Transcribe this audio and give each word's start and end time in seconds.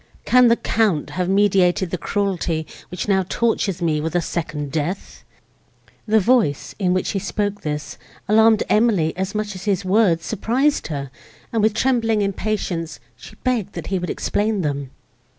Can 0.25 0.47
the 0.47 0.55
Count 0.55 1.11
have 1.11 1.29
meditated 1.29 1.91
the 1.91 1.97
cruelty, 1.99 2.65
which 2.89 3.07
now 3.07 3.23
tortures 3.29 3.83
me 3.83 4.01
with 4.01 4.15
a 4.15 4.19
second 4.21 4.71
death?" 4.71 5.23
The 6.07 6.19
voice, 6.19 6.73
in 6.79 6.91
which 6.91 7.11
he 7.11 7.19
spoke 7.19 7.61
this, 7.61 7.99
alarmed 8.27 8.63
Emily 8.67 9.15
as 9.15 9.35
much 9.35 9.53
as 9.53 9.65
his 9.65 9.85
words 9.85 10.25
surprised 10.25 10.87
her, 10.87 11.11
and, 11.53 11.61
with 11.61 11.75
trembling 11.75 12.23
impatience, 12.23 12.99
she 13.15 13.35
begged 13.43 13.73
that 13.73 13.87
he 13.93 13.99
would 13.99 14.09
explain 14.09 14.61
them. 14.61 14.89